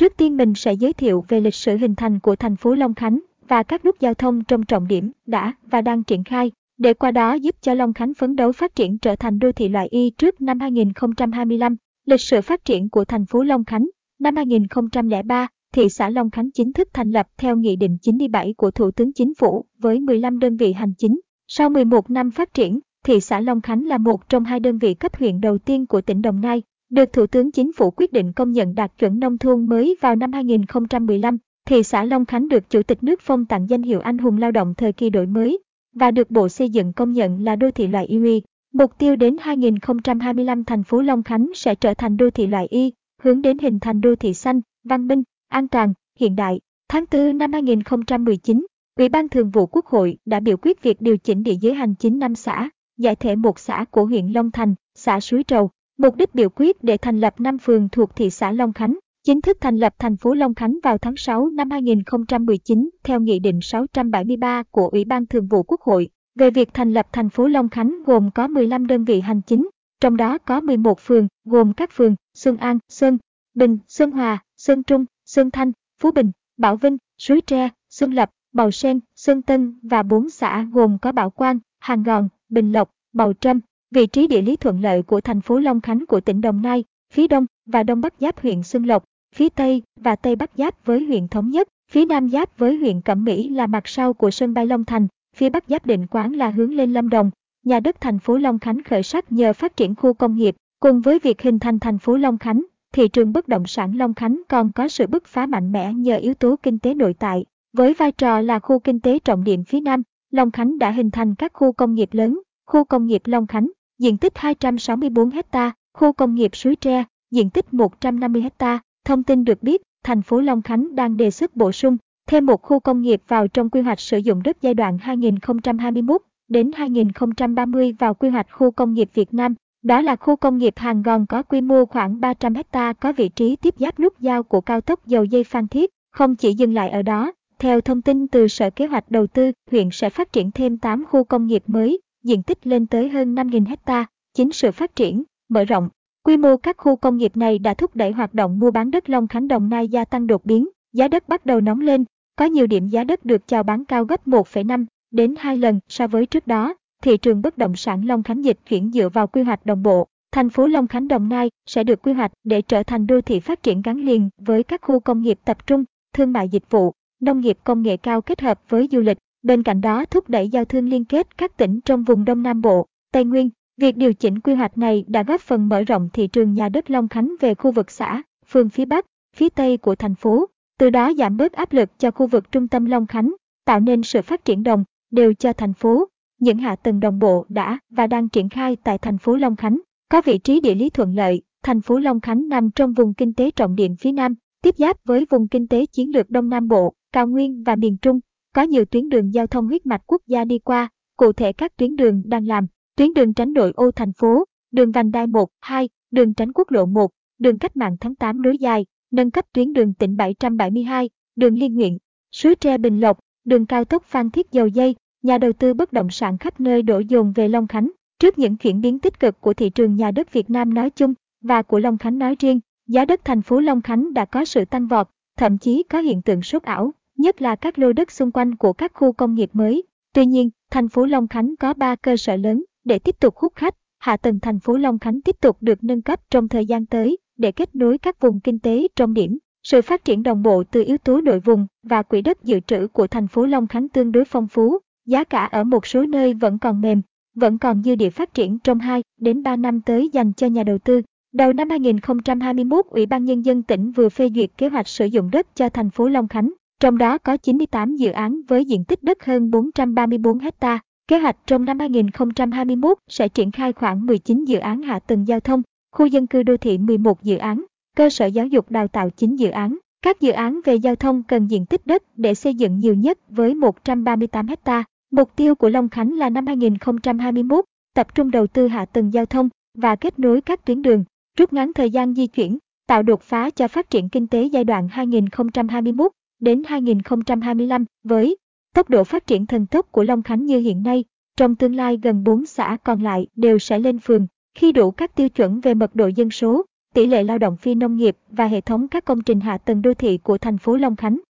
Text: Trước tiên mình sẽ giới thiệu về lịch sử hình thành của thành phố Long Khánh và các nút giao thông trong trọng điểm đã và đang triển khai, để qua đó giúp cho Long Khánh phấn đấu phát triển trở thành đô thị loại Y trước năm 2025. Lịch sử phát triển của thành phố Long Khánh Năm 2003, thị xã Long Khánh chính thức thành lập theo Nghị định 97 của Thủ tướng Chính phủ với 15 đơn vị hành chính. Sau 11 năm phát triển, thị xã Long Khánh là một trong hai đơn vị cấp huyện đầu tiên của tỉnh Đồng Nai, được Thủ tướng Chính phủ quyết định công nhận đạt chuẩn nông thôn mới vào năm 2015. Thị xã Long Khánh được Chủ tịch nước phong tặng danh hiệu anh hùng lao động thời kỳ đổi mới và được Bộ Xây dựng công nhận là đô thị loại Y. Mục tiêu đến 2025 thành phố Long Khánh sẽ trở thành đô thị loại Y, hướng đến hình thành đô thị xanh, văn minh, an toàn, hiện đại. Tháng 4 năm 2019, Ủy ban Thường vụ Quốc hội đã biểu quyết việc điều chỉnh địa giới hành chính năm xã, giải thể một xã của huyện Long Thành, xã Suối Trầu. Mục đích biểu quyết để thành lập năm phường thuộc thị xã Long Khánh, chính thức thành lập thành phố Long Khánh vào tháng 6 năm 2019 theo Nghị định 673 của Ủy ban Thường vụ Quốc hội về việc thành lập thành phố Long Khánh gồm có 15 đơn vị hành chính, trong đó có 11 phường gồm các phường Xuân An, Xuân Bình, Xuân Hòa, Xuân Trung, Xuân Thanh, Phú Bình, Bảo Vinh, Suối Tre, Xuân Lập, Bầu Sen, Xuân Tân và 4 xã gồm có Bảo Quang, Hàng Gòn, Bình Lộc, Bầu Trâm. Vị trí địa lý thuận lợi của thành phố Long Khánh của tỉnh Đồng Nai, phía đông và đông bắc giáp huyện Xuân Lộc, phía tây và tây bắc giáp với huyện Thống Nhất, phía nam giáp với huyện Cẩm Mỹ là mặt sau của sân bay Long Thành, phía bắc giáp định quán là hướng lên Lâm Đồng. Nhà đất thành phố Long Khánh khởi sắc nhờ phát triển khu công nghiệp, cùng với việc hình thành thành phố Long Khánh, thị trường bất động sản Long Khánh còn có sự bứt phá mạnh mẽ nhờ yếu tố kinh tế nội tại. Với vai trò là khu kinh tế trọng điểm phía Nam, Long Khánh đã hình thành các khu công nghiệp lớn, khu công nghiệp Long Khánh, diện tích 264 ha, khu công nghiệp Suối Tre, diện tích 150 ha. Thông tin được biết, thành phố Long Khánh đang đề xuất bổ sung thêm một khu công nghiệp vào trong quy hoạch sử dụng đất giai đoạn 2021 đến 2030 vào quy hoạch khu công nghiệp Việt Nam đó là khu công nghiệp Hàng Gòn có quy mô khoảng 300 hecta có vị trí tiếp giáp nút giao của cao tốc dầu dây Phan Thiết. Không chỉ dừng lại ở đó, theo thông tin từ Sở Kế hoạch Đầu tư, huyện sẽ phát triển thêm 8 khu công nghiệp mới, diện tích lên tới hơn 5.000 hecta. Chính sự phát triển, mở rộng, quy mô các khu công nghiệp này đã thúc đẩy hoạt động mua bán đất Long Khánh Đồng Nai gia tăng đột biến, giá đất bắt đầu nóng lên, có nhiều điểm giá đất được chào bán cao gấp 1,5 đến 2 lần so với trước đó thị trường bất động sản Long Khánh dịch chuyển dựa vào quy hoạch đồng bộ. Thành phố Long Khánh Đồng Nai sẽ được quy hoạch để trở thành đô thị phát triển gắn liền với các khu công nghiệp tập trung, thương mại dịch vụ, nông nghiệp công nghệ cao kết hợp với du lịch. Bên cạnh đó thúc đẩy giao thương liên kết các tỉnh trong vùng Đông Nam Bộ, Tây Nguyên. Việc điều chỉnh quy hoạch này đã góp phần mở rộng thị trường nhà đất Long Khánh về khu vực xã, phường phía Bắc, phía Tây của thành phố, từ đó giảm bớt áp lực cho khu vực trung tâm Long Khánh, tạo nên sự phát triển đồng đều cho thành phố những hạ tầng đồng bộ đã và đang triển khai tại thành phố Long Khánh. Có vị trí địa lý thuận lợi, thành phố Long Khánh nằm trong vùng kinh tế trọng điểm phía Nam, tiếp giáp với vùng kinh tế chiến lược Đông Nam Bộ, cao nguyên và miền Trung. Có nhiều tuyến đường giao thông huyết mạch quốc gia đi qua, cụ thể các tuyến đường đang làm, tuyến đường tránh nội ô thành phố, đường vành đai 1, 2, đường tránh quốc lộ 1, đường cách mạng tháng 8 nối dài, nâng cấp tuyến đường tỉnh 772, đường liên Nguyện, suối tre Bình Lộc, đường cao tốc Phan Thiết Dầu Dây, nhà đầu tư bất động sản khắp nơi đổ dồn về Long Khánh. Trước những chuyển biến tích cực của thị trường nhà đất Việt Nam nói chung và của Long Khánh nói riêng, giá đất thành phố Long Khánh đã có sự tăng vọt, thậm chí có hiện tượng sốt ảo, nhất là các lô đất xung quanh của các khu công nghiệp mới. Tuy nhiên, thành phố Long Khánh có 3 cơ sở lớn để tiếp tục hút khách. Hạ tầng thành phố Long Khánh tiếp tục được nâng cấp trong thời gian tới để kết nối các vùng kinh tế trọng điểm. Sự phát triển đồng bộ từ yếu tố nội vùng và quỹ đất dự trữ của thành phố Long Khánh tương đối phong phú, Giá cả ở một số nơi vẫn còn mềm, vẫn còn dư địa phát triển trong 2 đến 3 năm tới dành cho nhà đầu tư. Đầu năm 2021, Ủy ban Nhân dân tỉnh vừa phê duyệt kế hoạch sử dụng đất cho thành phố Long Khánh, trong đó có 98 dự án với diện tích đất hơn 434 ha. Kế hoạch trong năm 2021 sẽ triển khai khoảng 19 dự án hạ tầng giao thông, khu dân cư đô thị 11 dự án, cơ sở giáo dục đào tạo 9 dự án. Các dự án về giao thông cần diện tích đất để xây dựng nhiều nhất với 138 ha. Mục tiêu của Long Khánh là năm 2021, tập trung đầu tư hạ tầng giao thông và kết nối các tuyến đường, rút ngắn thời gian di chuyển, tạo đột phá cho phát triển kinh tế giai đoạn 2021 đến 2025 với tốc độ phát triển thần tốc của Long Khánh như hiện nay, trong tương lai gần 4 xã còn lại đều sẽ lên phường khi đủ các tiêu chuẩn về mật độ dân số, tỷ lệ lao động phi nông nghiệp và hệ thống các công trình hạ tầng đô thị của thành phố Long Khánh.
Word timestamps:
Trước 0.00 0.16
tiên 0.16 0.36
mình 0.36 0.54
sẽ 0.54 0.72
giới 0.72 0.92
thiệu 0.92 1.24
về 1.28 1.40
lịch 1.40 1.54
sử 1.54 1.76
hình 1.76 1.94
thành 1.94 2.20
của 2.20 2.36
thành 2.36 2.56
phố 2.56 2.74
Long 2.74 2.94
Khánh 2.94 3.20
và 3.48 3.62
các 3.62 3.84
nút 3.84 4.00
giao 4.00 4.14
thông 4.14 4.44
trong 4.44 4.62
trọng 4.62 4.88
điểm 4.88 5.10
đã 5.26 5.54
và 5.70 5.80
đang 5.80 6.04
triển 6.04 6.24
khai, 6.24 6.50
để 6.78 6.94
qua 6.94 7.10
đó 7.10 7.34
giúp 7.34 7.56
cho 7.60 7.74
Long 7.74 7.92
Khánh 7.92 8.14
phấn 8.14 8.36
đấu 8.36 8.52
phát 8.52 8.74
triển 8.74 8.98
trở 8.98 9.16
thành 9.16 9.38
đô 9.38 9.52
thị 9.52 9.68
loại 9.68 9.88
Y 9.90 10.10
trước 10.10 10.40
năm 10.40 10.60
2025. 10.60 11.76
Lịch 12.06 12.20
sử 12.20 12.40
phát 12.40 12.64
triển 12.64 12.88
của 12.88 13.04
thành 13.04 13.26
phố 13.26 13.42
Long 13.42 13.64
Khánh 13.64 13.86
Năm 14.20 14.36
2003, 14.36 15.48
thị 15.74 15.88
xã 15.88 16.10
Long 16.10 16.30
Khánh 16.30 16.50
chính 16.50 16.72
thức 16.72 16.88
thành 16.92 17.10
lập 17.10 17.26
theo 17.38 17.56
Nghị 17.56 17.76
định 17.76 17.98
97 18.02 18.54
của 18.56 18.70
Thủ 18.70 18.90
tướng 18.90 19.12
Chính 19.12 19.34
phủ 19.34 19.64
với 19.78 20.00
15 20.00 20.38
đơn 20.38 20.56
vị 20.56 20.72
hành 20.72 20.92
chính. 20.98 21.20
Sau 21.48 21.70
11 21.70 22.10
năm 22.10 22.30
phát 22.30 22.54
triển, 22.54 22.80
thị 23.04 23.20
xã 23.20 23.40
Long 23.40 23.60
Khánh 23.60 23.86
là 23.86 23.98
một 23.98 24.28
trong 24.28 24.44
hai 24.44 24.60
đơn 24.60 24.78
vị 24.78 24.94
cấp 24.94 25.16
huyện 25.16 25.40
đầu 25.40 25.58
tiên 25.58 25.86
của 25.86 26.00
tỉnh 26.00 26.22
Đồng 26.22 26.40
Nai, 26.40 26.62
được 26.90 27.12
Thủ 27.12 27.26
tướng 27.26 27.50
Chính 27.50 27.72
phủ 27.72 27.90
quyết 27.90 28.12
định 28.12 28.32
công 28.32 28.52
nhận 28.52 28.74
đạt 28.74 28.92
chuẩn 28.98 29.20
nông 29.20 29.38
thôn 29.38 29.66
mới 29.68 29.96
vào 30.00 30.16
năm 30.16 30.32
2015. 30.32 31.38
Thị 31.66 31.82
xã 31.82 32.04
Long 32.04 32.24
Khánh 32.24 32.48
được 32.48 32.70
Chủ 32.70 32.82
tịch 32.82 33.02
nước 33.02 33.20
phong 33.22 33.46
tặng 33.46 33.66
danh 33.68 33.82
hiệu 33.82 34.00
anh 34.00 34.18
hùng 34.18 34.38
lao 34.38 34.50
động 34.50 34.74
thời 34.76 34.92
kỳ 34.92 35.10
đổi 35.10 35.26
mới 35.26 35.58
và 35.94 36.10
được 36.10 36.30
Bộ 36.30 36.48
Xây 36.48 36.70
dựng 36.70 36.92
công 36.92 37.12
nhận 37.12 37.44
là 37.44 37.56
đô 37.56 37.70
thị 37.70 37.86
loại 37.86 38.06
Y. 38.06 38.42
Mục 38.72 38.98
tiêu 38.98 39.16
đến 39.16 39.36
2025 39.40 40.64
thành 40.64 40.84
phố 40.84 41.02
Long 41.02 41.22
Khánh 41.22 41.50
sẽ 41.54 41.74
trở 41.74 41.94
thành 41.94 42.16
đô 42.16 42.30
thị 42.30 42.46
loại 42.46 42.66
Y, 42.66 42.92
hướng 43.22 43.42
đến 43.42 43.58
hình 43.58 43.80
thành 43.80 44.00
đô 44.00 44.16
thị 44.16 44.34
xanh, 44.34 44.60
văn 44.84 45.06
minh, 45.06 45.22
an 45.48 45.68
toàn, 45.68 45.92
hiện 46.18 46.36
đại. 46.36 46.60
Tháng 46.88 47.04
4 47.12 47.38
năm 47.38 47.52
2019, 47.52 48.66
Ủy 48.98 49.08
ban 49.08 49.28
Thường 49.28 49.50
vụ 49.50 49.66
Quốc 49.66 49.86
hội 49.86 50.18
đã 50.24 50.40
biểu 50.40 50.56
quyết 50.62 50.82
việc 50.82 51.00
điều 51.00 51.16
chỉnh 51.16 51.42
địa 51.42 51.56
giới 51.60 51.74
hành 51.74 51.94
chính 51.94 52.18
năm 52.18 52.34
xã, 52.34 52.70
giải 52.98 53.16
thể 53.16 53.36
một 53.36 53.58
xã 53.58 53.84
của 53.90 54.04
huyện 54.04 54.26
Long 54.26 54.50
Thành, 54.50 54.74
xã 54.94 55.20
Suối 55.20 55.42
Trầu. 55.42 55.70
Mục 56.00 56.16
đích 56.16 56.34
biểu 56.34 56.48
quyết 56.56 56.84
để 56.84 56.96
thành 56.96 57.20
lập 57.20 57.40
năm 57.40 57.58
phường 57.58 57.88
thuộc 57.88 58.16
thị 58.16 58.30
xã 58.30 58.52
Long 58.52 58.72
Khánh, 58.72 58.98
chính 59.24 59.40
thức 59.40 59.58
thành 59.60 59.76
lập 59.76 59.94
thành 59.98 60.16
phố 60.16 60.34
Long 60.34 60.54
Khánh 60.54 60.78
vào 60.82 60.98
tháng 60.98 61.16
6 61.16 61.50
năm 61.50 61.70
2019 61.70 62.90
theo 63.02 63.20
Nghị 63.20 63.38
định 63.38 63.60
673 63.60 64.62
của 64.70 64.88
Ủy 64.88 65.04
ban 65.04 65.26
Thường 65.26 65.46
vụ 65.46 65.62
Quốc 65.62 65.80
hội 65.80 66.08
về 66.34 66.50
việc 66.50 66.74
thành 66.74 66.92
lập 66.92 67.06
thành 67.12 67.30
phố 67.30 67.46
Long 67.46 67.68
Khánh 67.68 68.02
gồm 68.06 68.30
có 68.30 68.48
15 68.48 68.86
đơn 68.86 69.04
vị 69.04 69.20
hành 69.20 69.40
chính, 69.42 69.70
trong 70.00 70.16
đó 70.16 70.38
có 70.38 70.60
11 70.60 71.00
phường 71.00 71.28
gồm 71.44 71.72
các 71.72 71.90
phường 71.92 72.14
Xuân 72.34 72.56
An, 72.56 72.78
Xuân 72.88 73.18
Bình, 73.54 73.78
Xuân 73.88 74.10
Hòa, 74.10 74.44
Xuân 74.56 74.82
Trung, 74.82 75.04
Xuân 75.26 75.50
Thanh, 75.50 75.72
Phú 75.98 76.10
Bình, 76.10 76.32
Bảo 76.56 76.76
Vinh, 76.76 76.96
Suối 77.18 77.40
Tre, 77.40 77.68
Xuân 77.90 78.12
Lập, 78.12 78.30
Bầu 78.52 78.70
Sen, 78.70 79.00
Xuân 79.16 79.42
Tân 79.42 79.80
và 79.82 80.02
4 80.02 80.30
xã 80.30 80.66
gồm 80.72 80.98
có 80.98 81.12
Bảo 81.12 81.30
Quang, 81.30 81.58
Hàng 81.78 82.02
Gòn, 82.02 82.28
Bình 82.48 82.72
Lộc, 82.72 82.90
Bầu 83.12 83.32
Trâm. 83.32 83.60
Vị 83.94 84.06
trí 84.06 84.26
địa 84.26 84.42
lý 84.42 84.56
thuận 84.56 84.80
lợi 84.80 85.02
của 85.02 85.20
thành 85.20 85.40
phố 85.40 85.58
Long 85.58 85.80
Khánh 85.80 86.06
của 86.06 86.20
tỉnh 86.20 86.40
Đồng 86.40 86.62
Nai, 86.62 86.84
phía 87.12 87.28
đông 87.28 87.46
và 87.66 87.82
đông 87.82 88.00
bắc 88.00 88.14
giáp 88.20 88.40
huyện 88.40 88.62
Xuân 88.62 88.84
Lộc, 88.84 89.04
phía 89.34 89.48
tây 89.48 89.82
và 90.00 90.16
tây 90.16 90.36
bắc 90.36 90.50
giáp 90.56 90.86
với 90.86 91.04
huyện 91.04 91.28
Thống 91.28 91.50
Nhất, 91.50 91.68
phía 91.90 92.04
nam 92.04 92.28
giáp 92.28 92.58
với 92.58 92.76
huyện 92.76 93.00
Cẩm 93.00 93.24
Mỹ 93.24 93.48
là 93.48 93.66
mặt 93.66 93.88
sau 93.88 94.12
của 94.12 94.30
sân 94.30 94.54
bay 94.54 94.66
Long 94.66 94.84
Thành, 94.84 95.08
phía 95.36 95.50
bắc 95.50 95.64
giáp 95.68 95.86
định 95.86 96.06
quán 96.06 96.32
là 96.32 96.50
hướng 96.50 96.74
lên 96.74 96.92
Lâm 96.92 97.08
Đồng. 97.08 97.30
Nhà 97.64 97.80
đất 97.80 98.00
thành 98.00 98.18
phố 98.18 98.36
Long 98.38 98.58
Khánh 98.58 98.82
khởi 98.82 99.02
sắc 99.02 99.32
nhờ 99.32 99.52
phát 99.52 99.76
triển 99.76 99.94
khu 99.94 100.14
công 100.14 100.36
nghiệp, 100.36 100.56
cùng 100.80 101.00
với 101.00 101.18
việc 101.18 101.42
hình 101.42 101.58
thành 101.58 101.78
thành 101.78 101.98
phố 101.98 102.16
Long 102.16 102.38
Khánh, 102.38 102.64
thị 102.94 103.08
trường 103.08 103.32
bất 103.32 103.48
động 103.48 103.66
sản 103.66 103.96
Long 103.96 104.14
Khánh 104.14 104.42
còn 104.48 104.72
có 104.72 104.88
sự 104.88 105.06
bứt 105.06 105.26
phá 105.26 105.46
mạnh 105.46 105.72
mẽ 105.72 105.92
nhờ 105.94 106.16
yếu 106.16 106.34
tố 106.34 106.56
kinh 106.62 106.78
tế 106.78 106.94
nội 106.94 107.14
tại. 107.18 107.44
Với 107.72 107.94
vai 107.94 108.12
trò 108.12 108.40
là 108.40 108.58
khu 108.58 108.78
kinh 108.78 109.00
tế 109.00 109.18
trọng 109.18 109.44
điểm 109.44 109.64
phía 109.64 109.80
Nam, 109.80 110.02
Long 110.30 110.50
Khánh 110.50 110.78
đã 110.78 110.90
hình 110.90 111.10
thành 111.10 111.34
các 111.34 111.52
khu 111.54 111.72
công 111.72 111.94
nghiệp 111.94 112.08
lớn, 112.12 112.40
khu 112.66 112.84
công 112.84 113.06
nghiệp 113.06 113.22
Long 113.24 113.46
Khánh, 113.46 113.70
diện 114.00 114.16
tích 114.16 114.32
264 114.36 115.30
ha, 115.50 115.72
khu 115.94 116.12
công 116.12 116.34
nghiệp 116.34 116.56
Suối 116.56 116.76
Tre, 116.76 117.04
diện 117.30 117.50
tích 117.50 117.74
150 117.74 118.44
ha. 118.58 118.78
Thông 119.04 119.22
tin 119.22 119.44
được 119.44 119.62
biết, 119.62 119.82
thành 120.04 120.22
phố 120.22 120.40
Long 120.40 120.62
Khánh 120.62 120.94
đang 120.94 121.16
đề 121.16 121.30
xuất 121.30 121.56
bổ 121.56 121.72
sung 121.72 121.96
thêm 122.28 122.46
một 122.46 122.62
khu 122.62 122.80
công 122.80 123.00
nghiệp 123.00 123.22
vào 123.28 123.48
trong 123.48 123.70
quy 123.70 123.80
hoạch 123.80 124.00
sử 124.00 124.18
dụng 124.18 124.42
đất 124.42 124.56
giai 124.62 124.74
đoạn 124.74 124.98
2021 124.98 126.22
đến 126.48 126.70
2030 126.74 127.92
vào 127.98 128.14
quy 128.14 128.28
hoạch 128.28 128.46
khu 128.52 128.70
công 128.70 128.94
nghiệp 128.94 129.10
Việt 129.14 129.34
Nam 129.34 129.54
đó 129.82 130.00
là 130.00 130.16
khu 130.16 130.36
công 130.36 130.58
nghiệp 130.58 130.74
Hàng 130.76 131.02
Gòn 131.02 131.26
có 131.26 131.42
quy 131.42 131.60
mô 131.60 131.86
khoảng 131.86 132.20
300 132.20 132.54
hecta 132.54 132.92
có 132.92 133.12
vị 133.12 133.28
trí 133.28 133.56
tiếp 133.56 133.74
giáp 133.78 134.00
nút 134.00 134.20
giao 134.20 134.42
của 134.42 134.60
cao 134.60 134.80
tốc 134.80 135.06
dầu 135.06 135.24
dây 135.24 135.44
Phan 135.44 135.68
Thiết. 135.68 135.90
Không 136.12 136.36
chỉ 136.36 136.52
dừng 136.52 136.74
lại 136.74 136.90
ở 136.90 137.02
đó, 137.02 137.32
theo 137.58 137.80
thông 137.80 138.02
tin 138.02 138.28
từ 138.28 138.48
Sở 138.48 138.70
Kế 138.70 138.86
hoạch 138.86 139.10
Đầu 139.10 139.26
tư, 139.26 139.52
huyện 139.70 139.88
sẽ 139.92 140.10
phát 140.10 140.32
triển 140.32 140.50
thêm 140.50 140.78
8 140.78 141.04
khu 141.06 141.24
công 141.24 141.46
nghiệp 141.46 141.62
mới, 141.66 142.00
diện 142.24 142.42
tích 142.42 142.66
lên 142.66 142.86
tới 142.86 143.08
hơn 143.08 143.34
5.000 143.34 143.66
hecta. 143.66 144.06
Chính 144.34 144.52
sự 144.52 144.72
phát 144.72 144.96
triển, 144.96 145.22
mở 145.48 145.64
rộng, 145.64 145.88
quy 146.22 146.36
mô 146.36 146.56
các 146.56 146.76
khu 146.78 146.96
công 146.96 147.16
nghiệp 147.16 147.36
này 147.36 147.58
đã 147.58 147.74
thúc 147.74 147.96
đẩy 147.96 148.12
hoạt 148.12 148.34
động 148.34 148.58
mua 148.58 148.70
bán 148.70 148.90
đất 148.90 149.10
Long 149.10 149.28
Khánh 149.28 149.48
Đồng 149.48 149.68
Nai 149.68 149.88
gia 149.88 150.04
tăng 150.04 150.26
đột 150.26 150.44
biến, 150.44 150.68
giá 150.92 151.08
đất 151.08 151.28
bắt 151.28 151.46
đầu 151.46 151.60
nóng 151.60 151.80
lên, 151.80 152.04
có 152.36 152.44
nhiều 152.44 152.66
điểm 152.66 152.86
giá 152.86 153.04
đất 153.04 153.24
được 153.24 153.48
chào 153.48 153.62
bán 153.62 153.84
cao 153.84 154.04
gấp 154.04 154.28
1,5 154.28 154.84
đến 155.10 155.34
2 155.38 155.56
lần 155.56 155.80
so 155.88 156.06
với 156.06 156.26
trước 156.26 156.46
đó 156.46 156.74
thị 157.02 157.16
trường 157.16 157.42
bất 157.42 157.58
động 157.58 157.76
sản 157.76 158.06
Long 158.06 158.22
Khánh 158.22 158.44
dịch 158.44 158.58
chuyển 158.68 158.90
dựa 158.92 159.08
vào 159.08 159.26
quy 159.26 159.42
hoạch 159.42 159.66
đồng 159.66 159.82
bộ. 159.82 160.06
Thành 160.32 160.50
phố 160.50 160.66
Long 160.66 160.86
Khánh 160.86 161.08
Đồng 161.08 161.28
Nai 161.28 161.50
sẽ 161.66 161.84
được 161.84 162.02
quy 162.02 162.12
hoạch 162.12 162.32
để 162.44 162.62
trở 162.62 162.82
thành 162.82 163.06
đô 163.06 163.20
thị 163.20 163.40
phát 163.40 163.62
triển 163.62 163.82
gắn 163.82 163.96
liền 163.96 164.28
với 164.38 164.62
các 164.62 164.82
khu 164.82 165.00
công 165.00 165.22
nghiệp 165.22 165.38
tập 165.44 165.66
trung, 165.66 165.84
thương 166.14 166.32
mại 166.32 166.48
dịch 166.48 166.70
vụ, 166.70 166.92
nông 167.20 167.40
nghiệp 167.40 167.58
công 167.64 167.82
nghệ 167.82 167.96
cao 167.96 168.22
kết 168.22 168.40
hợp 168.40 168.60
với 168.68 168.88
du 168.92 169.00
lịch. 169.00 169.18
Bên 169.42 169.62
cạnh 169.62 169.80
đó 169.80 170.04
thúc 170.04 170.28
đẩy 170.28 170.48
giao 170.48 170.64
thương 170.64 170.88
liên 170.88 171.04
kết 171.04 171.38
các 171.38 171.56
tỉnh 171.56 171.80
trong 171.80 172.02
vùng 172.02 172.24
Đông 172.24 172.42
Nam 172.42 172.60
Bộ, 172.60 172.86
Tây 173.12 173.24
Nguyên. 173.24 173.50
Việc 173.76 173.96
điều 173.96 174.12
chỉnh 174.14 174.40
quy 174.40 174.54
hoạch 174.54 174.78
này 174.78 175.04
đã 175.08 175.22
góp 175.22 175.40
phần 175.40 175.68
mở 175.68 175.82
rộng 175.82 176.08
thị 176.12 176.26
trường 176.26 176.54
nhà 176.54 176.68
đất 176.68 176.90
Long 176.90 177.08
Khánh 177.08 177.34
về 177.40 177.54
khu 177.54 177.72
vực 177.72 177.90
xã, 177.90 178.22
phường 178.46 178.68
phía 178.68 178.84
Bắc, 178.84 179.06
phía 179.36 179.48
Tây 179.48 179.76
của 179.76 179.94
thành 179.94 180.14
phố, 180.14 180.46
từ 180.78 180.90
đó 180.90 181.12
giảm 181.18 181.36
bớt 181.36 181.52
áp 181.52 181.72
lực 181.72 181.98
cho 181.98 182.10
khu 182.10 182.26
vực 182.26 182.52
trung 182.52 182.68
tâm 182.68 182.84
Long 182.84 183.06
Khánh, 183.06 183.34
tạo 183.64 183.80
nên 183.80 184.02
sự 184.02 184.22
phát 184.22 184.44
triển 184.44 184.62
đồng 184.62 184.84
đều 185.10 185.34
cho 185.34 185.52
thành 185.52 185.72
phố 185.72 186.08
những 186.40 186.58
hạ 186.58 186.76
tầng 186.76 187.00
đồng 187.00 187.18
bộ 187.18 187.46
đã 187.48 187.78
và 187.90 188.06
đang 188.06 188.28
triển 188.28 188.48
khai 188.48 188.76
tại 188.84 188.98
thành 188.98 189.18
phố 189.18 189.36
Long 189.36 189.56
Khánh. 189.56 189.80
Có 190.08 190.22
vị 190.24 190.38
trí 190.38 190.60
địa 190.60 190.74
lý 190.74 190.90
thuận 190.90 191.14
lợi, 191.14 191.42
thành 191.62 191.80
phố 191.80 191.98
Long 191.98 192.20
Khánh 192.20 192.48
nằm 192.48 192.70
trong 192.70 192.92
vùng 192.92 193.14
kinh 193.14 193.34
tế 193.34 193.50
trọng 193.50 193.76
điểm 193.76 193.96
phía 193.96 194.12
Nam, 194.12 194.34
tiếp 194.62 194.74
giáp 194.78 194.96
với 195.04 195.26
vùng 195.30 195.48
kinh 195.48 195.68
tế 195.68 195.86
chiến 195.86 196.10
lược 196.14 196.30
Đông 196.30 196.48
Nam 196.48 196.68
Bộ, 196.68 196.92
cao 197.12 197.26
nguyên 197.26 197.62
và 197.62 197.76
miền 197.76 197.96
Trung. 198.02 198.20
Có 198.54 198.62
nhiều 198.62 198.84
tuyến 198.84 199.08
đường 199.08 199.34
giao 199.34 199.46
thông 199.46 199.66
huyết 199.66 199.86
mạch 199.86 200.02
quốc 200.06 200.22
gia 200.26 200.44
đi 200.44 200.58
qua, 200.58 200.88
cụ 201.16 201.32
thể 201.32 201.52
các 201.52 201.76
tuyến 201.76 201.96
đường 201.96 202.22
đang 202.26 202.46
làm, 202.46 202.66
tuyến 202.96 203.14
đường 203.14 203.34
tránh 203.34 203.52
nội 203.52 203.72
ô 203.74 203.90
thành 203.90 204.12
phố, 204.12 204.44
đường 204.72 204.92
vành 204.92 205.10
đai 205.10 205.26
1, 205.26 205.48
2, 205.60 205.88
đường 206.10 206.34
tránh 206.34 206.52
quốc 206.52 206.70
lộ 206.70 206.86
1, 206.86 207.10
đường 207.38 207.58
cách 207.58 207.76
mạng 207.76 207.96
tháng 208.00 208.14
8 208.14 208.42
nối 208.42 208.58
dài, 208.58 208.86
nâng 209.10 209.30
cấp 209.30 209.44
tuyến 209.52 209.72
đường 209.72 209.94
tỉnh 209.94 210.16
772, 210.16 211.10
đường 211.36 211.58
liên 211.58 211.74
Nguyện, 211.74 211.98
suối 212.32 212.54
tre 212.54 212.78
Bình 212.78 213.00
Lộc, 213.00 213.18
đường 213.44 213.66
cao 213.66 213.84
tốc 213.84 214.04
Phan 214.04 214.30
Thiết 214.30 214.52
Dầu 214.52 214.66
Dây, 214.66 214.94
nhà 215.22 215.38
đầu 215.38 215.52
tư 215.52 215.74
bất 215.74 215.92
động 215.92 216.10
sản 216.10 216.38
khắp 216.38 216.60
nơi 216.60 216.82
đổ 216.82 216.98
dồn 216.98 217.32
về 217.32 217.48
Long 217.48 217.66
Khánh. 217.66 217.90
Trước 218.18 218.38
những 218.38 218.56
chuyển 218.56 218.80
biến 218.80 218.98
tích 218.98 219.20
cực 219.20 219.40
của 219.40 219.54
thị 219.54 219.70
trường 219.70 219.94
nhà 219.94 220.10
đất 220.10 220.32
Việt 220.32 220.50
Nam 220.50 220.74
nói 220.74 220.90
chung 220.90 221.14
và 221.40 221.62
của 221.62 221.78
Long 221.78 221.98
Khánh 221.98 222.18
nói 222.18 222.36
riêng, 222.38 222.60
giá 222.86 223.04
đất 223.04 223.20
thành 223.24 223.42
phố 223.42 223.60
Long 223.60 223.82
Khánh 223.82 224.14
đã 224.14 224.24
có 224.24 224.44
sự 224.44 224.64
tăng 224.64 224.86
vọt, 224.86 225.08
thậm 225.36 225.58
chí 225.58 225.82
có 225.82 225.98
hiện 225.98 226.22
tượng 226.22 226.42
sốt 226.42 226.62
ảo, 226.62 226.92
nhất 227.20 227.42
là 227.42 227.56
các 227.56 227.78
lô 227.78 227.92
đất 227.92 228.10
xung 228.10 228.30
quanh 228.30 228.56
của 228.56 228.72
các 228.72 228.92
khu 228.94 229.12
công 229.12 229.34
nghiệp 229.34 229.50
mới. 229.52 229.82
Tuy 230.14 230.26
nhiên, 230.26 230.50
thành 230.70 230.88
phố 230.88 231.06
Long 231.06 231.28
Khánh 231.28 231.54
có 231.56 231.74
3 231.74 231.96
cơ 231.96 232.16
sở 232.16 232.36
lớn 232.36 232.64
để 232.84 232.98
tiếp 232.98 233.16
tục 233.20 233.36
hút 233.36 233.52
khách. 233.54 233.74
Hạ 233.98 234.16
tầng 234.16 234.40
thành 234.40 234.60
phố 234.60 234.76
Long 234.76 234.98
Khánh 234.98 235.20
tiếp 235.20 235.36
tục 235.40 235.56
được 235.60 235.84
nâng 235.84 236.02
cấp 236.02 236.20
trong 236.30 236.48
thời 236.48 236.66
gian 236.66 236.86
tới 236.86 237.18
để 237.38 237.52
kết 237.52 237.74
nối 237.74 237.98
các 237.98 238.20
vùng 238.20 238.40
kinh 238.40 238.58
tế 238.58 238.86
trọng 238.96 239.14
điểm. 239.14 239.38
Sự 239.62 239.82
phát 239.82 240.04
triển 240.04 240.22
đồng 240.22 240.42
bộ 240.42 240.64
từ 240.64 240.84
yếu 240.86 240.98
tố 240.98 241.20
nội 241.20 241.40
vùng 241.40 241.66
và 241.82 242.02
quỹ 242.02 242.22
đất 242.22 242.44
dự 242.44 242.60
trữ 242.60 242.86
của 242.88 243.06
thành 243.06 243.28
phố 243.28 243.46
Long 243.46 243.66
Khánh 243.66 243.88
tương 243.88 244.12
đối 244.12 244.24
phong 244.24 244.48
phú, 244.48 244.78
Giá 245.06 245.24
cả 245.24 245.44
ở 245.44 245.64
một 245.64 245.86
số 245.86 246.02
nơi 246.06 246.34
vẫn 246.34 246.58
còn 246.58 246.80
mềm, 246.80 247.02
vẫn 247.34 247.58
còn 247.58 247.82
dư 247.82 247.94
địa 247.94 248.10
phát 248.10 248.34
triển 248.34 248.58
trong 248.58 248.78
2 248.78 249.02
đến 249.20 249.42
3 249.42 249.56
năm 249.56 249.80
tới 249.80 250.10
dành 250.12 250.32
cho 250.32 250.46
nhà 250.46 250.62
đầu 250.62 250.78
tư. 250.78 251.02
Đầu 251.32 251.52
năm 251.52 251.70
2021, 251.70 252.86
Ủy 252.86 253.06
ban 253.06 253.24
Nhân 253.24 253.44
dân 253.44 253.62
tỉnh 253.62 253.92
vừa 253.92 254.08
phê 254.08 254.30
duyệt 254.34 254.50
kế 254.58 254.68
hoạch 254.68 254.88
sử 254.88 255.06
dụng 255.06 255.30
đất 255.30 255.56
cho 255.56 255.68
thành 255.68 255.90
phố 255.90 256.08
Long 256.08 256.28
Khánh, 256.28 256.52
trong 256.80 256.98
đó 256.98 257.18
có 257.18 257.36
98 257.36 257.96
dự 257.96 258.10
án 258.10 258.40
với 258.48 258.64
diện 258.64 258.84
tích 258.84 259.02
đất 259.02 259.24
hơn 259.24 259.50
434 259.50 260.38
ha. 260.60 260.78
Kế 261.08 261.18
hoạch 261.18 261.36
trong 261.46 261.64
năm 261.64 261.78
2021 261.78 262.98
sẽ 263.08 263.28
triển 263.28 263.50
khai 263.50 263.72
khoảng 263.72 264.06
19 264.06 264.44
dự 264.44 264.58
án 264.58 264.82
hạ 264.82 264.98
tầng 264.98 265.28
giao 265.28 265.40
thông, 265.40 265.62
khu 265.92 266.06
dân 266.06 266.26
cư 266.26 266.42
đô 266.42 266.56
thị 266.56 266.78
11 266.78 267.22
dự 267.22 267.36
án, 267.36 267.64
cơ 267.96 268.10
sở 268.10 268.26
giáo 268.26 268.46
dục 268.46 268.70
đào 268.70 268.88
tạo 268.88 269.10
9 269.10 269.36
dự 269.36 269.50
án. 269.50 269.78
Các 270.02 270.20
dự 270.20 270.30
án 270.30 270.60
về 270.64 270.74
giao 270.74 270.96
thông 270.96 271.22
cần 271.22 271.46
diện 271.46 271.66
tích 271.66 271.86
đất 271.86 272.02
để 272.16 272.34
xây 272.34 272.54
dựng 272.54 272.78
nhiều 272.78 272.94
nhất 272.94 273.18
với 273.28 273.54
138 273.54 274.46
ha. 274.64 274.84
Mục 275.10 275.36
tiêu 275.36 275.54
của 275.54 275.68
Long 275.68 275.88
Khánh 275.88 276.18
là 276.18 276.30
năm 276.30 276.46
2021, 276.46 277.64
tập 277.94 278.14
trung 278.14 278.30
đầu 278.30 278.46
tư 278.46 278.68
hạ 278.68 278.84
tầng 278.84 279.12
giao 279.12 279.26
thông 279.26 279.48
và 279.78 279.96
kết 279.96 280.18
nối 280.18 280.40
các 280.40 280.64
tuyến 280.64 280.82
đường, 280.82 281.04
rút 281.38 281.52
ngắn 281.52 281.72
thời 281.72 281.90
gian 281.90 282.14
di 282.14 282.26
chuyển, 282.26 282.58
tạo 282.86 283.02
đột 283.02 283.22
phá 283.22 283.50
cho 283.50 283.68
phát 283.68 283.90
triển 283.90 284.08
kinh 284.08 284.26
tế 284.26 284.44
giai 284.44 284.64
đoạn 284.64 284.88
2021 284.88 286.12
đến 286.40 286.62
2025 286.66 287.84
với 288.04 288.36
tốc 288.74 288.90
độ 288.90 289.04
phát 289.04 289.26
triển 289.26 289.46
thần 289.46 289.66
tốc 289.66 289.92
của 289.92 290.02
Long 290.02 290.22
Khánh 290.22 290.46
như 290.46 290.58
hiện 290.58 290.82
nay, 290.82 291.04
trong 291.36 291.54
tương 291.54 291.74
lai 291.74 291.98
gần 292.02 292.24
4 292.24 292.46
xã 292.46 292.76
còn 292.84 293.02
lại 293.02 293.26
đều 293.36 293.58
sẽ 293.58 293.78
lên 293.78 293.98
phường 293.98 294.26
khi 294.54 294.72
đủ 294.72 294.90
các 294.90 295.16
tiêu 295.16 295.28
chuẩn 295.28 295.60
về 295.60 295.74
mật 295.74 295.94
độ 295.94 296.06
dân 296.06 296.30
số, 296.30 296.64
tỷ 296.94 297.06
lệ 297.06 297.24
lao 297.24 297.38
động 297.38 297.56
phi 297.56 297.74
nông 297.74 297.96
nghiệp 297.96 298.16
và 298.30 298.46
hệ 298.46 298.60
thống 298.60 298.88
các 298.88 299.04
công 299.04 299.22
trình 299.22 299.40
hạ 299.40 299.58
tầng 299.58 299.82
đô 299.82 299.94
thị 299.94 300.18
của 300.18 300.38
thành 300.38 300.58
phố 300.58 300.76
Long 300.76 300.96
Khánh. 300.96 301.20